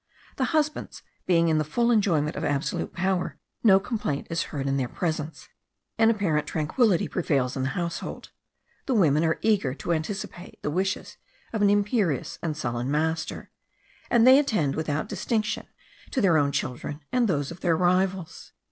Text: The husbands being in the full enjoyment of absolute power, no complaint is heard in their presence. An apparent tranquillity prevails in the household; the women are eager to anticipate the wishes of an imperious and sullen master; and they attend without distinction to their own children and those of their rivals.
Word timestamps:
The 0.37 0.45
husbands 0.45 1.03
being 1.27 1.49
in 1.49 1.59
the 1.59 1.63
full 1.63 1.91
enjoyment 1.91 2.35
of 2.35 2.43
absolute 2.43 2.91
power, 2.91 3.37
no 3.63 3.79
complaint 3.79 4.25
is 4.31 4.45
heard 4.49 4.65
in 4.65 4.77
their 4.77 4.87
presence. 4.87 5.47
An 5.99 6.09
apparent 6.09 6.47
tranquillity 6.47 7.07
prevails 7.07 7.55
in 7.55 7.61
the 7.61 7.69
household; 7.77 8.31
the 8.87 8.95
women 8.95 9.23
are 9.23 9.37
eager 9.43 9.75
to 9.75 9.93
anticipate 9.93 10.59
the 10.63 10.71
wishes 10.71 11.17
of 11.53 11.61
an 11.61 11.69
imperious 11.69 12.39
and 12.41 12.57
sullen 12.57 12.89
master; 12.89 13.51
and 14.09 14.25
they 14.25 14.39
attend 14.39 14.73
without 14.75 15.07
distinction 15.07 15.67
to 16.09 16.19
their 16.19 16.39
own 16.39 16.51
children 16.51 17.01
and 17.11 17.27
those 17.27 17.51
of 17.51 17.59
their 17.59 17.77
rivals. 17.77 18.53